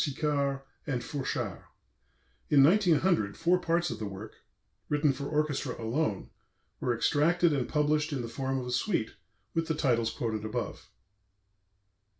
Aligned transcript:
Sicard 0.03 0.61
and 0.87 1.03
Fourchard. 1.03 1.61
In 2.49 2.63
1900 2.63 3.37
four 3.37 3.59
parts 3.59 3.91
of 3.91 3.99
the 3.99 4.07
work, 4.07 4.33
written 4.89 5.13
for 5.13 5.27
orchestra 5.27 5.79
alone, 5.79 6.31
were 6.79 6.95
extracted 6.95 7.53
and 7.53 7.69
published 7.69 8.11
in 8.11 8.23
the 8.23 8.27
form 8.27 8.57
of 8.57 8.65
a 8.65 8.71
suite, 8.71 9.11
with 9.53 9.67
the 9.67 9.75
titles 9.75 10.09
quoted 10.09 10.43
above. 10.43 10.89